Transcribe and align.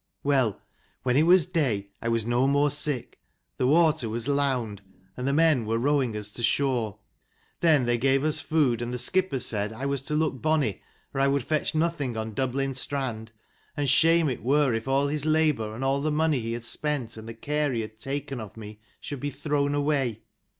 "Well, 0.23 0.59
when 1.03 1.15
it 1.15 1.27
was 1.27 1.45
day, 1.45 1.89
I 2.01 2.07
was 2.09 2.25
no 2.25 2.47
more 2.47 2.71
sick, 2.71 3.19
the 3.57 3.67
water 3.67 4.09
was 4.09 4.27
lound, 4.27 4.81
and 5.15 5.27
the 5.27 5.31
men 5.31 5.63
were 5.63 5.77
rowing 5.77 6.17
us 6.17 6.31
to 6.31 6.41
shore. 6.43 6.97
Then 7.59 7.85
they 7.85 7.99
gave 7.99 8.23
us 8.23 8.39
food, 8.41 8.81
and. 8.81 8.91
the 8.91 8.97
skipper 8.97 9.37
said 9.37 9.71
I 9.71 9.85
was 9.85 10.01
to 10.01 10.15
look 10.15 10.41
bonny, 10.41 10.81
or 11.13 11.21
I 11.21 11.27
would 11.27 11.43
fetch 11.43 11.75
nothing 11.75 12.17
on 12.17 12.33
Dublin 12.33 12.73
strand, 12.73 13.31
and 13.77 13.87
shame 13.87 14.27
it 14.27 14.41
were 14.41 14.73
if 14.73 14.87
all 14.87 15.05
his 15.05 15.27
labour 15.27 15.75
and 15.75 15.83
all 15.83 16.01
the 16.01 16.11
money 16.11 16.39
he 16.39 16.53
had 16.53 16.65
spent 16.65 17.15
and 17.15 17.27
the 17.27 17.35
care 17.35 17.71
he 17.71 17.81
had 17.81 17.99
taken 17.99 18.39
of 18.39 18.57
me 18.57 18.79
should 18.99 19.19
be 19.19 19.29
thrown 19.29 19.75
away. 19.75 20.23